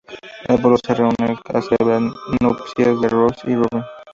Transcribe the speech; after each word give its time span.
El 0.47 0.59
pueblo 0.59 0.79
se 0.83 0.95
reúne 0.95 1.37
para 1.45 1.61
celebrar 1.61 2.01
nupcias 2.41 2.99
de 3.01 3.07
Rose 3.07 3.41
y 3.51 3.53
Robin. 3.53 3.83